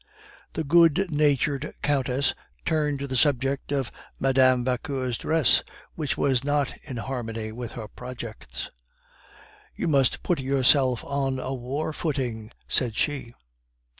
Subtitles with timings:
[0.53, 2.33] The good natured Countess
[2.65, 4.63] turned to the subject of Mme.
[4.63, 5.61] Vauquer's dress,
[5.93, 8.71] which was not in harmony with her projects.
[9.75, 13.35] "You must put yourself on a war footing," said she.